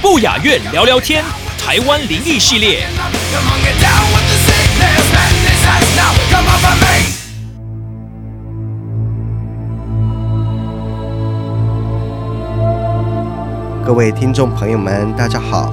[0.00, 1.24] 不雅院聊聊天，
[1.58, 2.86] 台湾灵异系列。
[13.84, 15.72] 各位听众朋友们，大家好，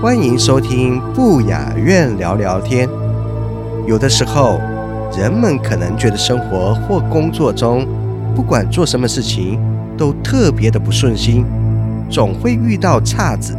[0.00, 2.88] 欢迎收听不雅院聊聊天。
[3.88, 4.60] 有的时候，
[5.18, 7.86] 人们可能觉得生活或工作中，
[8.34, 9.60] 不管做什么事情，
[9.96, 11.44] 都特别的不顺心，
[12.10, 13.56] 总会遇到岔子，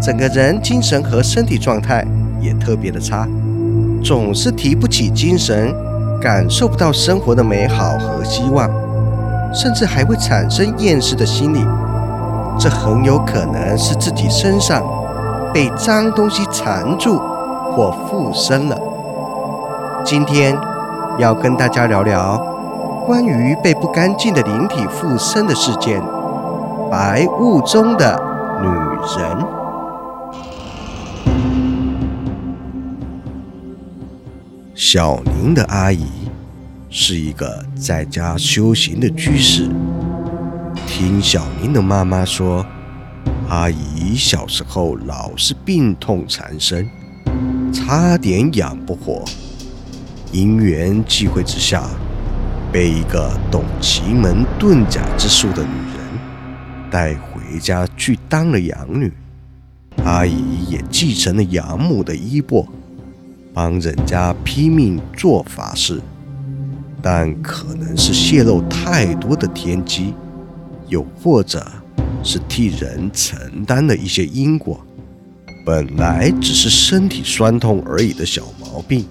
[0.00, 2.06] 整个人精神和身体状态
[2.40, 3.28] 也特别的差，
[4.02, 5.74] 总是提不起精神，
[6.20, 8.70] 感受不到生活的美好和希望，
[9.52, 11.64] 甚至还会产生厌世的心理。
[12.58, 14.82] 这很有可能是自己身上
[15.52, 17.18] 被脏东西缠住
[17.72, 18.78] 或附身了。
[20.04, 20.56] 今天
[21.18, 22.44] 要跟大家聊聊
[23.06, 26.00] 关于被不干净的灵体附身的事件——
[26.90, 28.16] 白雾中的
[28.60, 28.68] 女
[29.18, 29.46] 人。
[34.74, 36.06] 小宁的阿姨
[36.88, 39.68] 是一个在家修行的居士。
[40.86, 42.64] 听小宁的妈妈说，
[43.48, 46.88] 阿姨小时候老是病痛缠身，
[47.72, 49.24] 差点养不活。
[50.30, 51.82] 因缘际会之下，
[52.72, 59.12] 被一个懂奇门遁甲之术的女人带回家去当了养女。
[60.04, 62.66] 阿姨也继承了养母的衣钵，
[63.52, 66.00] 帮人家拼命做法事，
[67.02, 70.14] 但可能是泄露太多的天机。
[70.88, 71.66] 又或者
[72.22, 74.78] 是替人承担了一些因果，
[75.64, 79.06] 本来只是身体酸痛而已的小毛病，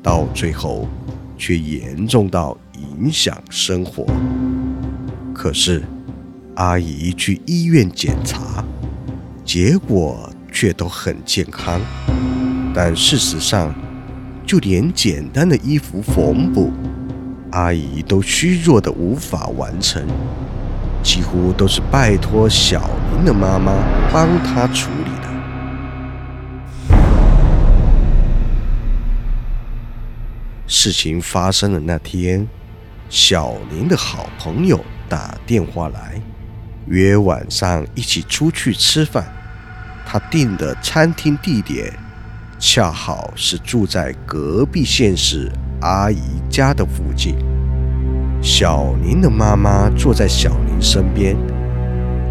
[0.00, 0.86] 到最后
[1.36, 2.56] 却严重到
[3.00, 4.06] 影响生活。
[5.34, 5.82] 可是
[6.56, 8.64] 阿姨去医院检查，
[9.44, 11.80] 结果却都很健康，
[12.74, 13.74] 但事实上，
[14.46, 16.70] 就连简单的衣服缝补，
[17.52, 20.06] 阿姨都虚弱的无法完成。
[21.02, 23.72] 几乎都是拜托小林的妈妈
[24.12, 25.28] 帮他处理的。
[30.68, 32.48] 事情发生的那天，
[33.12, 36.18] 小林的好朋友打电话来，
[36.86, 39.30] 约晚上一起出去吃饭。
[40.06, 41.92] 他订的餐厅地点
[42.58, 45.52] 恰好是住在隔壁县市
[45.82, 47.36] 阿姨家的附近。
[48.40, 51.36] 小林的妈妈坐在小林身边，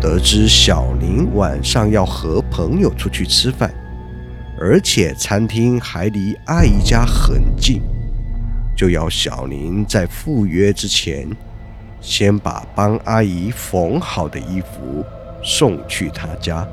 [0.02, 3.72] 得知小林晚上要和朋友出去吃饭，
[4.60, 7.84] 而且餐厅还离阿姨家很近，
[8.82, 11.30] 就要小林在赴约之前，
[12.02, 15.06] 先把帮阿姨缝好的衣服
[15.44, 16.68] 送去她家。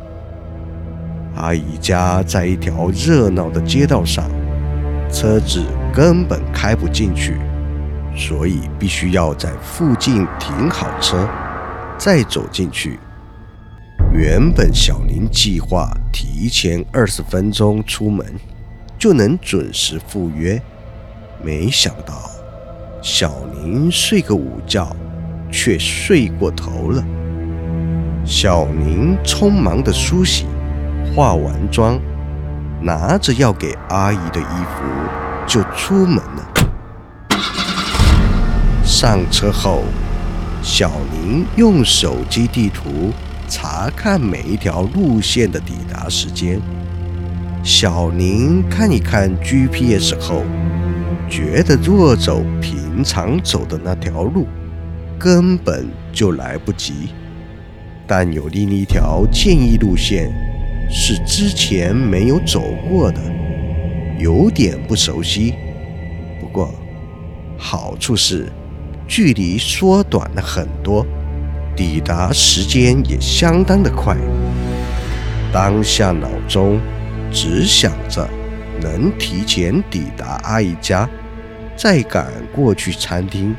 [1.37, 4.25] 阿姨家在一条热闹的街道上，
[5.13, 7.37] 车子根本开不进去。
[8.17, 11.29] 所以必须要在附近停好车，
[11.99, 12.99] 再走进去。
[14.15, 18.25] 原本小林计划提前二十分钟出门，
[18.99, 20.59] 就能准时赴约，
[21.43, 22.31] 没想到
[23.01, 23.33] 小
[23.63, 24.95] 宁睡个午觉，
[25.51, 27.05] 却睡过头了。
[28.25, 30.47] 小宁匆忙的梳洗、
[31.15, 31.99] 化完妆，
[32.83, 34.85] 拿着要给阿姨的衣服，
[35.47, 36.51] 就出门了。
[38.85, 39.85] 上车后，
[40.61, 43.13] 小宁用手机地图
[43.49, 46.61] 查看每一条路线的抵达时间。
[47.63, 50.43] 小宁看一看 GPS 后，
[51.29, 54.47] 觉得若走平常走的那条路，
[55.19, 57.11] 根本就来不及。
[58.07, 60.31] 但有另一条建议路线
[60.91, 63.21] 是之前没有走过的，
[64.19, 65.55] 有点不熟悉。
[66.41, 66.75] 不过
[67.57, 68.47] 好处是。
[69.11, 71.03] 距离缩短了很多，
[71.75, 74.15] 抵达时间也相当的快。
[75.51, 76.79] 当下脑中
[77.33, 78.29] 只想着
[78.83, 81.09] 能提前抵达阿姨家，
[81.79, 83.55] 再赶过去餐厅，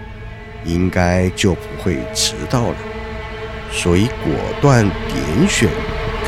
[0.66, 2.76] 应该就不会迟到了。
[3.72, 5.70] 所以果断点选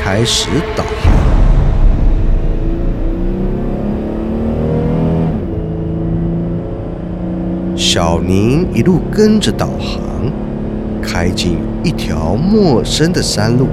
[0.02, 1.12] 开始导航。
[7.76, 10.00] 小宁一路跟着导航，
[11.02, 13.68] 开进一条陌生的山路。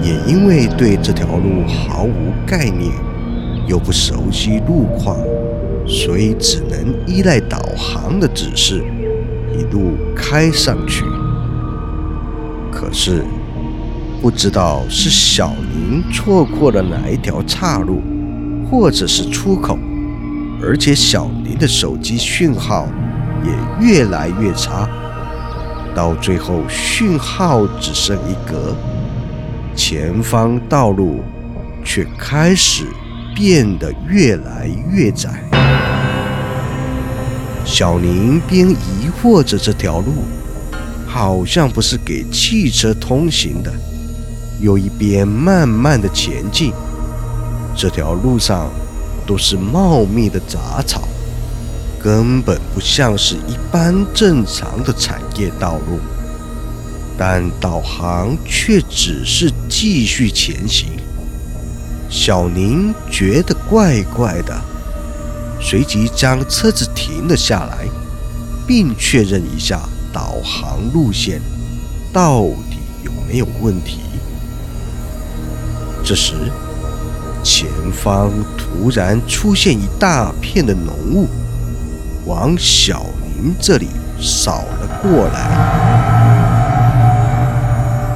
[0.00, 2.92] 也因为对这条路毫无概念，
[3.66, 5.16] 又不熟悉路况，
[5.86, 8.82] 所以只能依赖导航的指示，
[9.52, 11.04] 一路开上去。
[12.70, 13.24] 可是，
[14.20, 18.02] 不知道是小宁错过了哪一条岔路，
[18.70, 19.78] 或者是出口，
[20.62, 22.88] 而且小宁的手机讯号
[23.44, 24.88] 也越来越差，
[25.94, 28.74] 到最后讯号只剩一格。
[29.74, 31.20] 前方道路
[31.84, 32.84] 却开始
[33.34, 35.42] 变得越来越窄。
[37.72, 40.12] 小宁边疑惑着这条路
[41.06, 43.72] 好像不是给汽车通行的，
[44.60, 46.70] 又一边慢慢的前进。
[47.74, 48.70] 这条路上
[49.26, 51.08] 都是茂密的杂草，
[51.98, 55.98] 根本不像是一般正常的产业道路。
[57.16, 60.90] 但导航却只是继续前行。
[62.10, 64.54] 小宁觉得怪怪的，
[65.62, 67.88] 随即将车子停了下来，
[68.66, 69.80] 并确认一下
[70.12, 71.40] 导航路线
[72.12, 74.00] 到底有没有问题。
[76.04, 76.34] 这时，
[77.44, 81.28] 前方突然出现一大片的浓雾，
[82.26, 83.86] 往小宁这里
[84.20, 86.02] 扫了过来。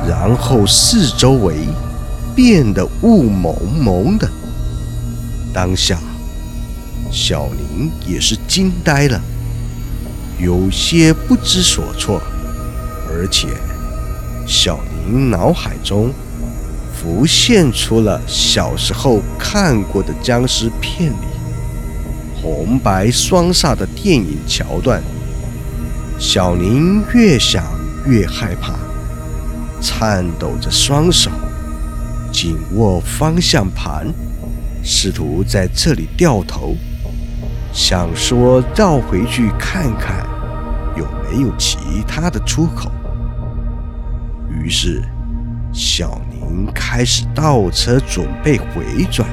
[0.08, 1.68] 然后四周围
[2.34, 4.28] 变得雾蒙蒙的，
[5.54, 5.96] 当下
[7.18, 9.18] 小宁也是惊呆了，
[10.38, 12.20] 有些不知所措，
[13.08, 13.48] 而且
[14.46, 16.12] 小宁脑海中
[16.94, 21.26] 浮现出了小时候看过的僵尸片里
[22.42, 25.02] 红白双煞的电影桥段，
[26.18, 27.64] 小宁越想
[28.06, 28.74] 越害怕。
[29.80, 31.30] 颤抖着双手，
[32.30, 34.12] 紧握方向盘，
[34.84, 36.74] 试图在这里掉头，
[37.76, 40.26] 想说绕回去看看
[40.96, 41.76] 有没有其
[42.08, 42.90] 他的出口。
[44.50, 45.02] 于是，
[45.74, 49.28] 小宁开始倒车准备回转，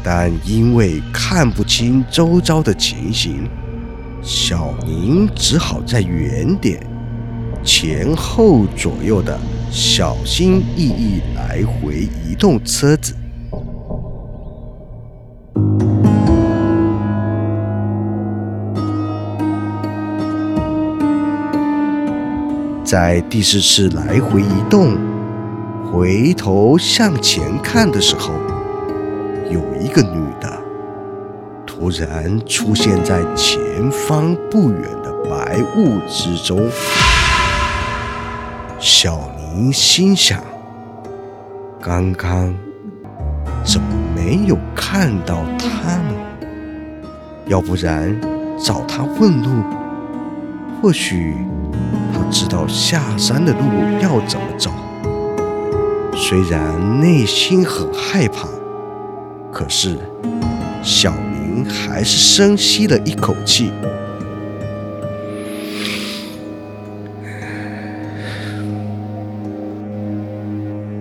[0.00, 3.50] 但因为看不清周遭的情形，
[4.22, 6.80] 小宁只好在原点。
[7.64, 9.36] 前后左右的
[9.72, 13.12] 小心翼翼来回移动车子，
[22.90, 24.98] 在第四次来回移动，
[25.92, 28.32] 回头向前看的时候，
[29.48, 30.60] 有一个女的
[31.64, 36.68] 突然出现在前方不远的白雾之中。
[38.80, 40.42] 小宁心想
[41.80, 42.52] ：“刚刚
[43.62, 43.86] 怎么
[44.16, 46.14] 没有看到她呢？
[47.46, 48.20] 要不然
[48.58, 49.62] 找她问路，
[50.82, 51.36] 或许
[52.30, 53.60] 知道下山的路
[54.00, 54.70] 要怎么走。”
[56.14, 58.48] 虽然内心很害怕，
[59.52, 59.98] 可是
[60.82, 63.70] 小宁还是深吸了一口气。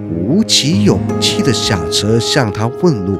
[0.10, 3.20] 鼓起勇气的下车向他问路。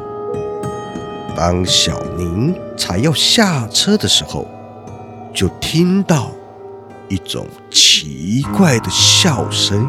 [1.36, 4.48] 当小宁才要下车的时候，
[5.34, 6.32] 就听到
[7.10, 9.88] 一种奇怪的笑声。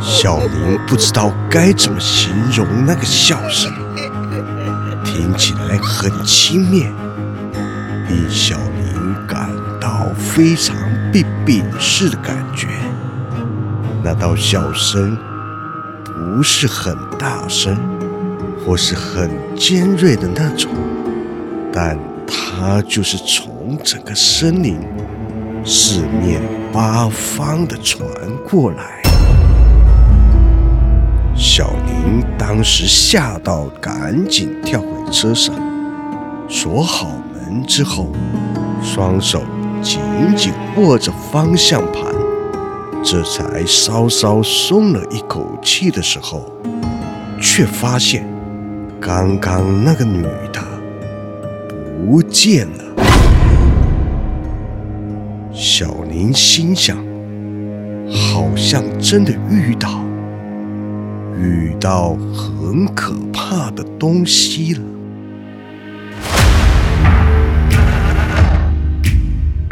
[0.00, 3.72] 小明不知道该怎么形容那个笑声，
[5.04, 6.90] 听起来很轻蔑，
[8.08, 9.50] 令小明感。
[9.82, 10.76] 到非常
[11.12, 12.68] 被鄙视的感觉。
[14.04, 15.18] 那道笑声
[16.04, 17.76] 不是很大声，
[18.64, 20.70] 或是很尖锐的那种，
[21.72, 24.78] 但它就是从整个森林
[25.64, 26.40] 四面
[26.72, 28.06] 八方的传
[28.48, 29.02] 过来。
[31.34, 35.54] 小宁当时吓到，赶紧跳回车上，
[36.48, 38.12] 锁好门之后，
[38.82, 39.42] 双手。
[39.82, 39.98] 紧
[40.36, 42.04] 紧握着方向盘，
[43.02, 46.48] 这才稍稍松了一口气的时候，
[47.40, 48.24] 却发现
[49.04, 50.62] 刚刚那个女的
[52.06, 52.84] 不见了。
[55.52, 56.96] 小林心想，
[58.08, 60.04] 好像真的遇到
[61.36, 64.80] 遇到很可怕的东西了。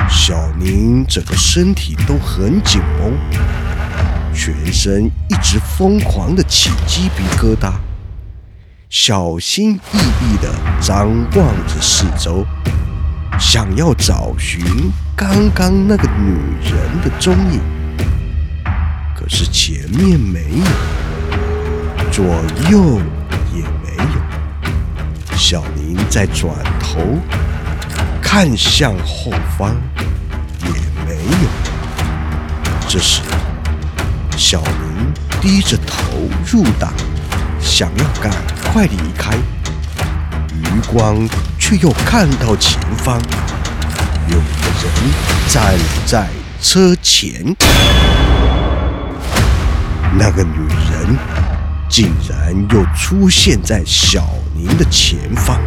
[0.09, 3.13] 小宁整个身体都很紧绷，
[4.35, 7.75] 全身一直疯狂的起鸡皮疙瘩，
[8.93, 11.07] 小心翼翼的张
[11.37, 12.45] 望着四周，
[13.39, 14.61] 想要找寻
[15.15, 16.33] 刚刚那个女
[16.65, 17.61] 人的踪影。
[19.15, 22.25] 可是前面没有，左
[22.69, 23.01] 右
[23.55, 25.37] 也没有。
[25.37, 26.99] 小宁再转头
[28.21, 29.73] 看向后方
[30.65, 30.71] 也。
[31.07, 31.49] 没有。
[32.89, 33.23] 这时，
[34.37, 36.93] 小明低着头入党，
[37.61, 38.33] 想要赶
[38.73, 39.37] 快离开，
[40.55, 43.21] 余光却又看到前方
[44.29, 44.93] 有个人
[45.49, 45.75] 站
[46.07, 46.29] 在
[46.63, 47.53] 车前。
[50.17, 51.19] 那个女人
[51.89, 54.25] 竟然又出现在小
[54.55, 55.61] 宁的前方，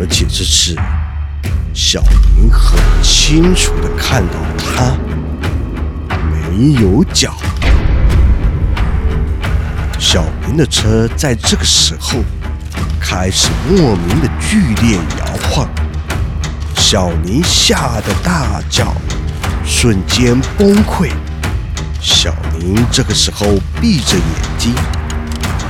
[0.00, 0.74] 而且这次。
[1.74, 2.00] 小
[2.36, 4.96] 明很清楚的看到她
[6.30, 7.34] 没有脚。
[10.06, 12.18] 小明的车在这个时候
[13.00, 15.66] 开始莫名的剧烈摇晃，
[16.76, 18.94] 小明吓得大叫，
[19.64, 21.10] 瞬间崩溃。
[22.02, 23.46] 小明这个时候
[23.80, 24.24] 闭着眼
[24.58, 24.74] 睛，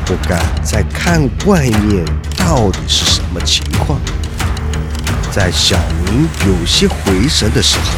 [0.05, 2.05] 不敢再看外面
[2.37, 4.01] 到底是什么情况。
[5.31, 7.93] 在小明有些回神的时候，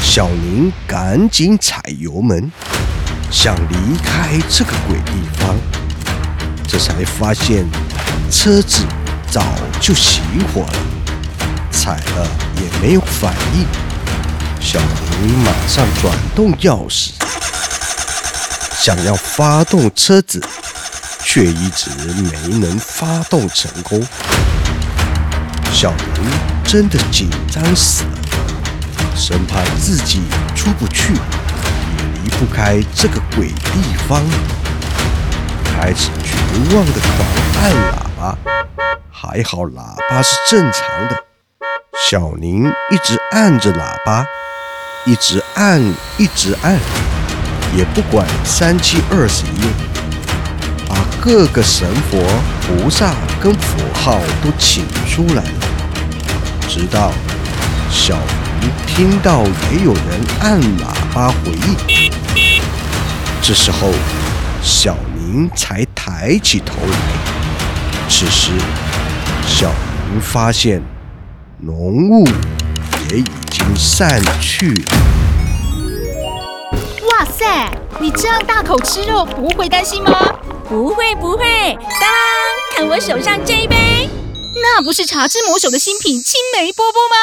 [0.00, 2.50] 小明赶紧踩油门，
[3.34, 5.56] 想离开这个鬼地方。
[6.68, 7.66] 这才发现
[8.30, 8.84] 车子
[9.28, 9.44] 早
[9.80, 10.20] 就熄
[10.52, 10.72] 火了，
[11.70, 13.66] 踩了也没有反应。
[14.60, 14.80] 小
[15.20, 17.10] 宁马上转动钥匙，
[18.80, 20.40] 想要发动车子，
[21.24, 24.00] 却一直没能发动成功。
[25.72, 26.30] 小明
[26.64, 30.22] 真的紧张死了，生怕自己
[30.54, 31.12] 出不去，
[32.24, 34.22] 离不开这个鬼地方，
[35.62, 38.38] 开始绝望的狂按喇叭。
[39.10, 41.16] 还好喇叭是正常的，
[42.08, 44.24] 小宁一直按着喇叭，
[45.04, 45.82] 一直按，
[46.16, 46.78] 一直按，
[47.76, 52.18] 也不管三七二十一，把各个神佛、
[52.62, 55.50] 菩萨跟符号都请出来了。
[56.68, 57.12] 直到
[57.90, 58.16] 小
[58.86, 59.42] 听到
[59.72, 60.04] 也有人
[60.40, 62.60] 按喇叭回应，
[63.42, 63.90] 这时候
[64.62, 66.98] 小明才抬起头来。
[68.08, 68.52] 此时，
[69.46, 69.70] 小
[70.10, 70.82] 明发现
[71.58, 72.26] 浓雾
[73.10, 74.96] 也已经散去了。
[77.10, 80.34] 哇塞，你这样大口吃肉，不会担心吗？
[80.68, 82.10] 不会不会，当，
[82.76, 84.08] 看我手上这一杯。
[84.56, 87.16] 那不是茶之魔手的新品青梅波波吗？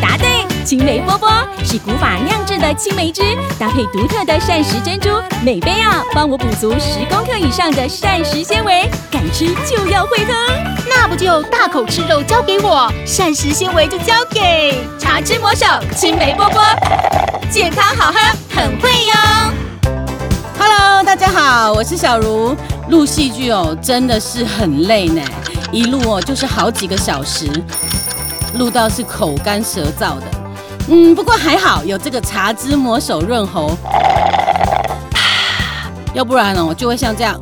[0.00, 0.35] 答对，
[0.66, 1.30] 青梅波波
[1.62, 3.22] 是古法酿制的青梅汁，
[3.56, 5.10] 搭配独特的膳食珍珠，
[5.44, 10.32] 每杯啊帮我补足十公克以上的膳食纤维，敢吃就要会喝。
[10.88, 16.60] 那不就大口吃肉交给我，膳食纤维就交给茶之魔手青梅波波，
[17.48, 18.18] 健康好喝
[18.52, 19.92] 很会哟。
[20.58, 22.56] Hello，大家好，我是小茹。
[22.90, 25.22] 录戏剧哦，真的是很累呢。
[25.70, 27.46] 一录哦，就是好几个小时，
[28.54, 30.35] 录到是口干舌燥的。
[30.88, 33.76] 嗯，不过还好有这个茶之魔手润喉，
[36.14, 37.40] 要不然呢哦就会像这样。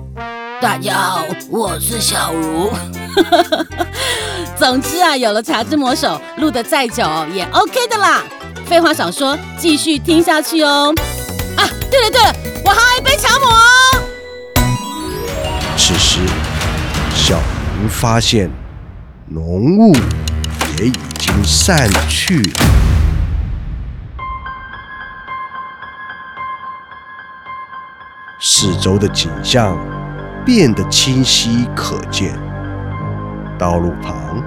[0.63, 2.73] 大家好，我是小茹。
[4.57, 8.23] 总之啊，有了茶之魔手，录的再久也 OK 的啦。
[8.65, 10.95] 废话少说，继续听下去哦。
[11.59, 12.35] 啊，对了对了，
[12.65, 13.51] 我还有一杯茶魔。
[15.77, 16.21] 此时，
[17.15, 17.39] 小。
[17.91, 18.49] 发现
[19.29, 19.95] 浓雾
[20.79, 22.64] 也已经散去了，
[28.57, 29.77] 四周的景象
[30.47, 32.39] 变得清晰可见。
[33.59, 34.41] 道路旁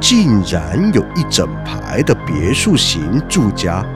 [0.00, 3.86] 竟然有一整排的别墅型住家，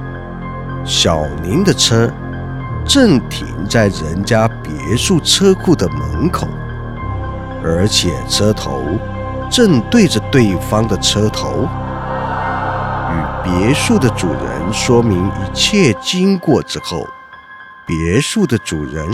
[0.85, 2.09] 小宁的车
[2.87, 6.47] 正停在人家别墅车库的门口。
[7.65, 8.85] 而且车头
[9.51, 11.69] 正对着对方的车头，
[13.11, 17.05] 与别墅的主人说明一切经过之后，
[17.85, 19.05] 别墅的主人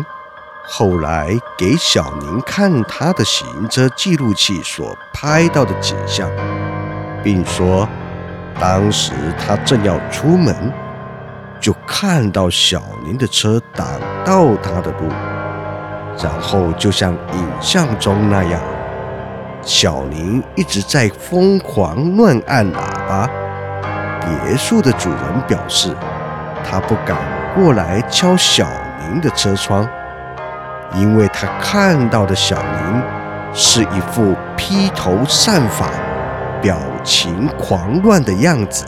[0.68, 6.28] 后来给小宁看他的行车记录器所拍到的景象，
[7.22, 7.88] 并说，
[8.58, 10.72] 当时他正要出门，
[11.60, 13.86] 就看到小宁的车挡
[14.24, 15.08] 到他的路，
[16.20, 18.60] 然后就像影像中那样，
[19.62, 23.30] 小宁一直在疯狂乱按喇叭。
[24.20, 25.94] 别墅的主人表示，
[26.68, 27.16] 他不敢
[27.54, 28.66] 过来敲小
[29.00, 29.88] 宁的车窗。
[30.96, 33.02] 因为他看到的小林
[33.52, 35.90] 是一副披头散发、
[36.62, 38.86] 表情狂乱的样子，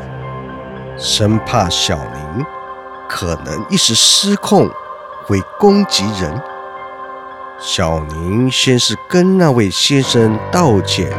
[0.96, 2.46] 生怕小林
[3.06, 4.70] 可能一时失控
[5.26, 6.40] 会攻击人。
[7.58, 11.10] 小宁先是跟那位先生道歉，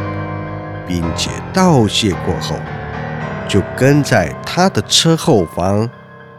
[0.88, 2.56] 并且道谢过后，
[3.46, 5.88] 就跟在他的车后方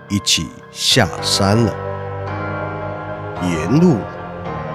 [0.09, 1.73] 一起下山了。
[3.43, 3.95] 沿路。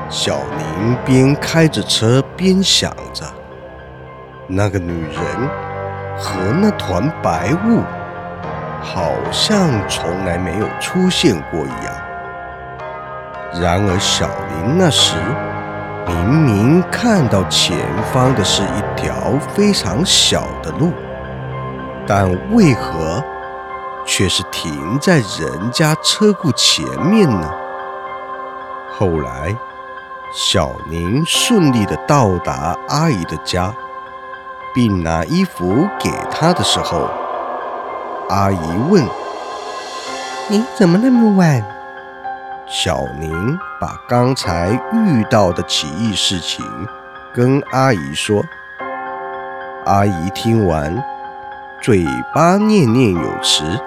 [0.09, 3.25] 小宁边开着车边想着，
[4.47, 5.21] 那个女人
[6.17, 7.83] 和那团白雾，
[8.81, 11.95] 好像从来没有出现过一样。
[13.61, 15.17] 然而，小林那时
[16.07, 17.77] 明明看到前
[18.13, 20.93] 方的是一条非常小的路，
[22.07, 23.23] 但为何
[24.07, 27.51] 却是停在人家车库前面呢？
[28.97, 29.57] 后来。
[30.33, 33.73] 小宁顺利的到达阿姨的家，
[34.75, 37.09] 并拿衣服给她的时候，
[38.29, 38.59] 阿姨
[38.91, 39.05] 问
[40.51, 41.65] ：“你怎么那么晚？”
[42.69, 46.65] 小宁把刚才遇到的奇异事情
[47.33, 48.45] 跟阿姨说。
[49.87, 51.03] 阿姨听完，
[51.81, 52.05] 嘴
[52.35, 53.81] 巴念念有词，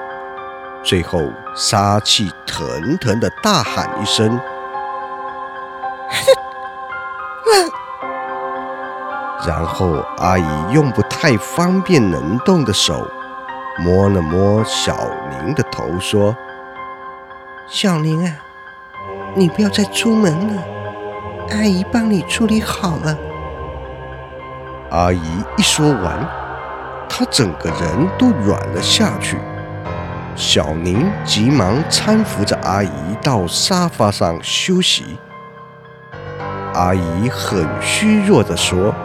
[0.82, 1.22] 最后
[1.56, 4.40] 杀气腾腾的大喊一声。
[9.48, 13.08] 然后，阿姨用不太方便能动的手
[13.80, 14.98] 摸了摸小
[15.30, 16.36] 宁的头，说
[17.68, 18.36] ：“小宁啊，
[19.36, 20.64] 你不要再出门了，
[21.52, 23.18] 阿姨帮你处理好了。”
[24.92, 25.22] 阿姨
[25.56, 26.28] 一说完，
[27.08, 29.38] 她整个人都软了下去。
[30.36, 32.92] 小宁急忙搀扶着阿姨
[33.22, 35.18] 到沙发上休息。
[36.80, 38.96] 阿姨很虚弱地说。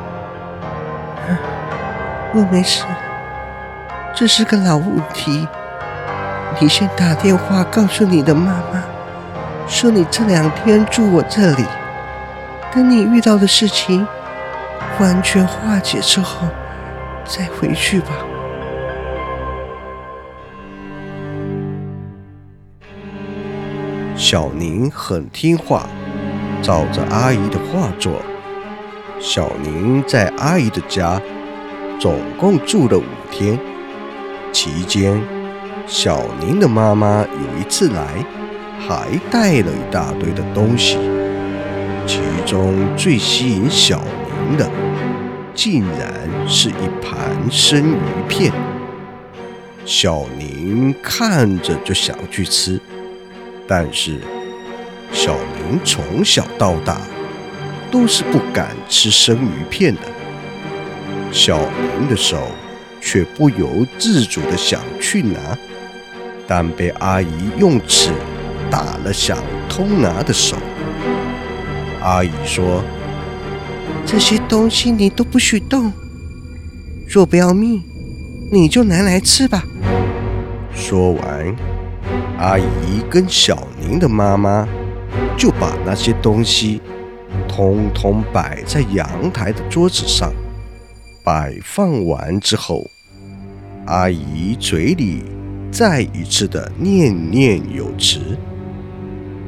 [2.33, 2.85] 我没事，
[4.15, 5.49] 这是个老问题。
[6.61, 8.85] 你先打电话告诉你的妈妈，
[9.67, 11.65] 说你这两天住我这里，
[12.73, 14.07] 等你遇到的事情
[15.01, 16.47] 完全化解之后
[17.25, 18.07] 再回去吧。
[24.15, 25.87] 小宁很听话，
[26.65, 28.21] 照着阿姨的话做。
[29.21, 31.21] 小宁在阿姨的家。
[32.01, 33.59] 总共住了五天，
[34.53, 35.19] 期间，
[35.87, 38.27] 小宁的妈妈有一次来，
[38.81, 40.99] 还带了一大堆的东西。
[42.05, 44.03] 其中最吸引小
[44.49, 44.69] 宁的，
[45.55, 48.53] 竟然是一盘生鱼片。
[49.87, 52.79] 小宁看着就想去吃，
[53.69, 54.21] 但是
[55.15, 57.01] 小宁从小到大
[57.91, 60.01] 都是不敢吃生鱼片的。
[61.31, 62.51] 小明的手
[63.01, 65.39] 却不由自主地想去拿，
[66.49, 68.11] 但被阿姨用尺
[68.69, 70.57] 打了想偷拿的手。
[72.03, 72.83] 阿姨说
[74.05, 75.93] ：“这些东西你都不许动，
[77.09, 77.83] 若不要命，
[78.51, 79.63] 你就拿来吃吧。”
[80.75, 81.57] 说完，
[82.37, 84.69] 阿姨跟小宁的妈妈
[85.37, 86.81] 就把那些东西
[87.49, 90.33] 通通摆在阳台的桌子上。
[91.25, 92.87] 摆放完之后，
[93.87, 95.23] 阿姨嘴里
[95.71, 98.21] 再一次的念念有词。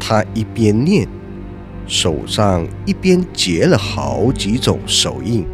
[0.01, 1.07] 她一边念，
[1.87, 5.44] 手上一边结了好几种手印。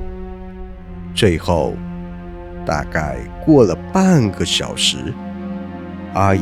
[1.15, 1.75] 最后，
[2.65, 4.97] 大概过了半个小时，
[6.15, 6.41] 阿姨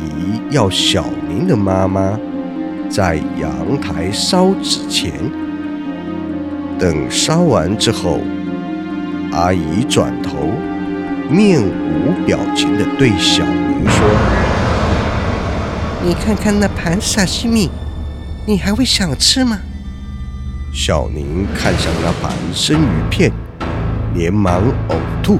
[0.51, 2.19] 要小明的妈妈
[2.91, 5.13] 在阳台烧纸钱。
[6.77, 8.19] 等烧完之后。
[9.33, 10.51] 阿姨转头，
[11.29, 14.05] 面无表情地对小宁说
[16.03, 17.69] ：“你看看那盘沙西米，
[18.45, 19.57] 你还会想吃吗？”
[20.75, 23.31] 小宁看向那盘生鱼片，
[24.13, 25.39] 连忙呕吐。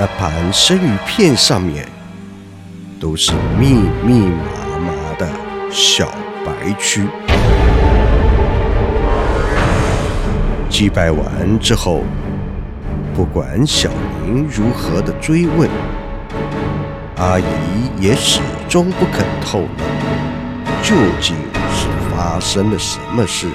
[0.00, 1.84] 那盘生鱼片上面
[3.00, 5.28] 都是密密麻麻的
[5.72, 6.06] 小
[6.46, 7.08] 白蛆。
[10.70, 12.04] 祭拜完之后，
[13.12, 13.90] 不管小
[14.22, 15.68] 明如何的追问，
[17.16, 17.44] 阿姨
[17.98, 19.66] 也始终不肯透露，
[20.80, 21.34] 究竟
[21.72, 23.48] 是发生了什么事，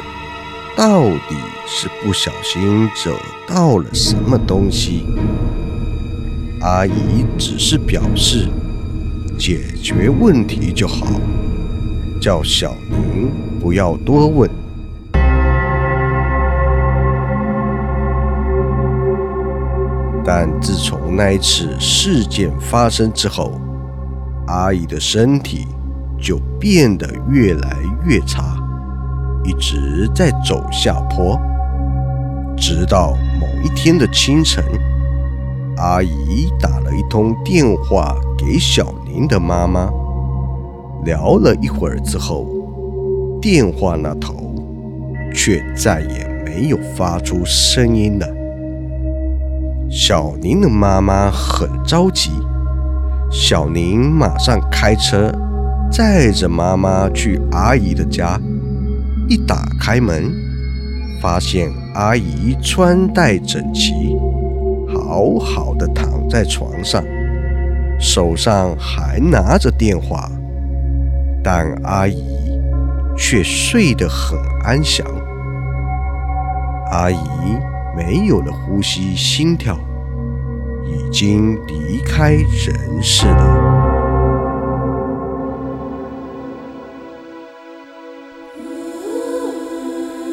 [0.75, 3.15] 到底是不小心惹
[3.47, 5.05] 到了什么东西。
[6.63, 8.47] 阿姨只是表示
[9.37, 11.07] 解决问题就好，
[12.21, 14.49] 叫小宁不要多问。
[20.23, 23.59] 但自从那一次事件发生之后，
[24.47, 25.67] 阿姨的身体
[26.17, 28.55] 就变得越来越差，
[29.43, 31.37] 一直在走下坡。
[32.55, 34.63] 直到某一天的清晨，
[35.77, 39.89] 阿姨打了一通电话给小宁的妈妈，
[41.03, 42.47] 聊了一会儿之后，
[43.41, 44.53] 电话那头
[45.33, 48.27] 却再也没有发出声音了。
[49.89, 52.29] 小宁的妈妈很着急，
[53.31, 55.31] 小宁马上开车
[55.91, 58.39] 载着妈妈去阿姨的家。
[59.29, 60.31] 一打开门，
[61.21, 63.93] 发现阿姨穿戴整齐，
[65.13, 67.03] 好好的躺在床上，
[67.99, 70.27] 手上还拿着电话，
[71.43, 72.59] 但阿姨
[73.15, 75.05] 却睡得很安详。
[76.89, 77.17] 阿姨。
[77.95, 79.77] 没有了呼吸、心跳，
[80.83, 83.71] 已经离开人世了。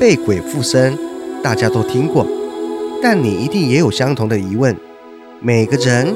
[0.00, 0.96] 被鬼附身，
[1.44, 2.26] 大家都听过，
[3.02, 4.76] 但你一定也有相同的疑问：
[5.40, 6.14] 每个人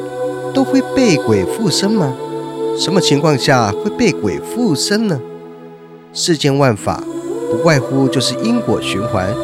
[0.52, 2.14] 都会被鬼附身吗？
[2.78, 5.20] 什么情况下会被鬼附身呢？
[6.12, 7.02] 世间万法，
[7.50, 9.34] 不外乎就是因果循环。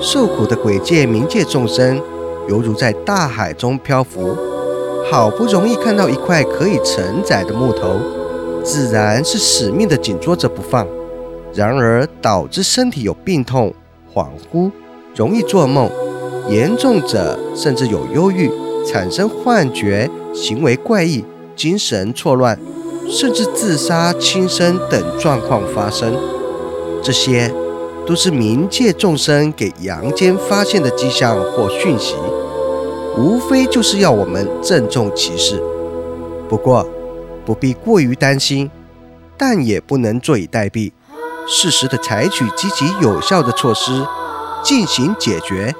[0.00, 2.00] 受苦的鬼界、冥界众生，
[2.48, 4.36] 犹如在大海中漂浮，
[5.10, 7.98] 好不容易看到一块可以承载的木头，
[8.62, 10.86] 自然是死命的紧捉着不放。
[11.52, 13.74] 然而导致身体有病痛、
[14.14, 14.70] 恍惚、
[15.16, 15.90] 容易做梦，
[16.48, 18.50] 严重者甚至有忧郁、
[18.86, 22.58] 产生幻觉、行为怪异、精神错乱，
[23.08, 26.14] 甚至自杀、轻生等状况发生。
[27.02, 27.52] 这些。
[28.06, 32.14] 都是冥界众生给阳间发现的迹象或讯息，
[33.18, 35.62] 无非就是要我们郑重其事。
[36.48, 36.88] 不过，
[37.44, 38.70] 不必过于担心，
[39.36, 40.92] 但也不能坐以待毙，
[41.46, 44.06] 适时的采取积极有效的措施
[44.64, 45.74] 进行解决，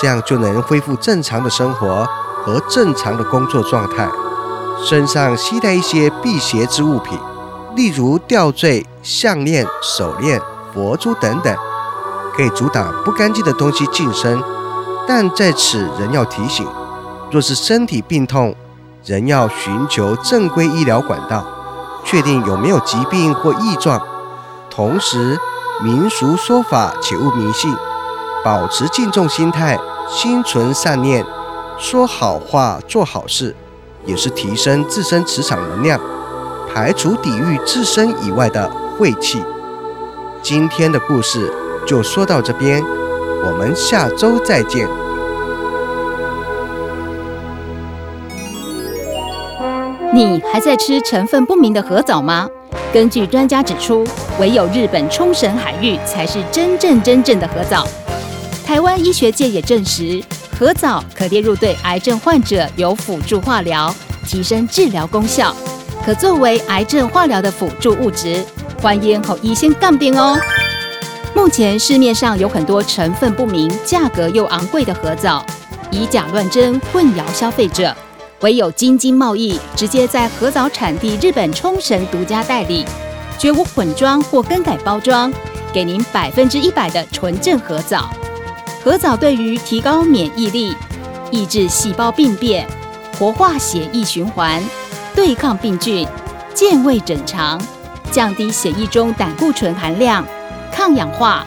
[0.00, 2.08] 这样就能恢复正常的生活
[2.44, 4.08] 和正常的工作状态。
[4.82, 7.18] 身上携带一些辟邪之物品，
[7.76, 10.40] 例如吊坠、项链、手链、
[10.72, 11.54] 佛珠等等。
[12.32, 14.42] 可以阻挡不干净的东西近身，
[15.06, 16.66] 但在此仍要提醒：
[17.30, 18.54] 若是身体病痛，
[19.04, 21.44] 仍要寻求正规医疗管道，
[22.04, 24.00] 确定有没有疾病或异状。
[24.70, 25.38] 同时，
[25.82, 27.76] 民俗说法且勿迷信，
[28.42, 29.78] 保持敬重心态，
[30.12, 31.24] 心存善念，
[31.78, 33.54] 说好话，做好事，
[34.04, 36.00] 也是提升自身磁场能量，
[36.68, 38.68] 排除抵御自身以外的
[38.98, 39.40] 晦气。
[40.42, 41.52] 今天的故事。
[41.86, 42.84] 就说到这边，
[43.42, 44.86] 我们下周再见。
[50.12, 52.46] 你还在吃成分不明的核藻吗？
[52.92, 54.06] 根据专家指出，
[54.38, 57.86] 唯有日本冲绳海域才是真正真正的核藻。
[58.70, 60.22] 台湾医学界也证实，
[60.56, 63.92] 核藻可列入对癌症患者有辅助化疗，
[64.24, 65.52] 提升治疗功效，
[66.06, 68.44] 可作为癌症化疗的辅助物质。
[68.80, 70.38] 欢迎和医生杠定哦。
[71.34, 75.44] 目前市面上有很多成分不明、价格又昂贵的核藻，
[75.90, 77.92] 以假乱真，混淆消费者。
[78.42, 82.86] 唯有京津贸易直接在核藻产地日本冲绳独家代理，
[83.36, 85.32] 绝无混装或更改包装，
[85.72, 88.08] 给您百分之一百的纯正核藻。
[88.82, 90.74] 核藻对于提高免疫力、
[91.30, 92.66] 抑制细胞病变、
[93.18, 94.62] 活化血液循环、
[95.14, 96.08] 对抗病菌、
[96.54, 97.60] 健胃整肠、
[98.10, 100.24] 降低血液中胆固醇含量。
[100.72, 101.44] 抗氧化、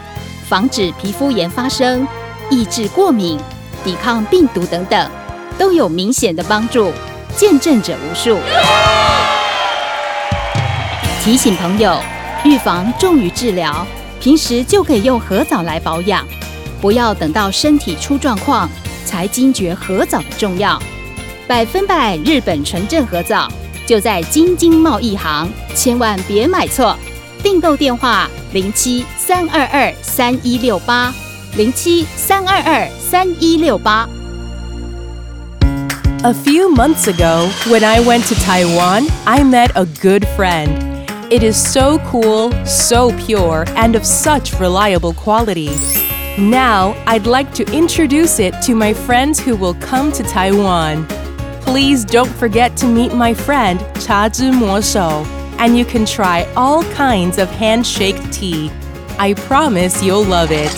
[0.48, 2.06] 防止皮肤炎发生、
[2.50, 3.36] 抑制过敏、
[3.82, 5.10] 抵抗病毒等等，
[5.58, 6.92] 都有明显的帮助，
[7.36, 8.38] 见证者无数。
[11.24, 11.98] 提醒朋友，
[12.44, 13.84] 预防重于治疗，
[14.20, 16.24] 平时就可以用核藻来保养，
[16.84, 18.68] 不要等到身体出状况
[19.06, 20.78] 才惊觉合藻的重要。
[21.46, 23.48] 百分百日本纯正合藻，
[23.86, 26.94] 就在京津贸易行，千万别买错。
[27.42, 31.10] 订购电话：零七三二二三一六八，
[31.56, 34.06] 零七三二二三一六八。
[36.22, 40.68] A few months ago, when I went to Taiwan, I met a good friend.
[41.30, 45.70] It is so cool, so pure, and of such reliable quality.
[46.37, 51.05] Now, I'd like to introduce it to my friends who will come to Taiwan.
[51.61, 55.25] Please don't forget to meet my friend Cha Zhi Mo Shou,
[55.59, 58.71] and you can try all kinds of handshake tea.
[59.19, 60.71] I promise you'll love it.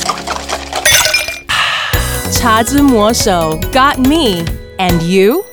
[2.34, 4.44] Cha Zhi Mo Shou got me,
[4.80, 5.46] and you?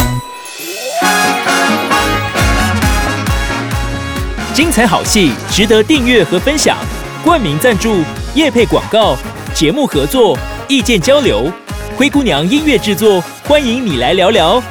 [4.54, 6.76] 精彩好戏值得订阅和分享，
[7.22, 8.02] 冠名赞助、
[8.34, 9.16] 业配广告、
[9.53, 10.37] 节目合作、
[10.67, 11.51] 意见交流，
[11.95, 14.61] 灰姑娘音乐制作，欢迎你来聊聊，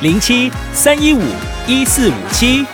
[0.00, 1.20] 零七三一五
[1.66, 2.64] 一四五七。